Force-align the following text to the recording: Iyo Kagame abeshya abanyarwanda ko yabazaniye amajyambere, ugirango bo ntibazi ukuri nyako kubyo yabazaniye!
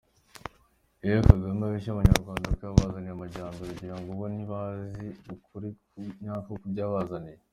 Iyo 1.05 1.17
Kagame 1.29 1.61
abeshya 1.65 1.91
abanyarwanda 1.93 2.47
ko 2.55 2.61
yabazaniye 2.63 3.13
amajyambere, 3.13 3.69
ugirango 3.71 4.09
bo 4.19 4.25
ntibazi 4.33 5.07
ukuri 5.35 5.67
nyako 6.23 6.49
kubyo 6.61 6.81
yabazaniye! 6.83 7.39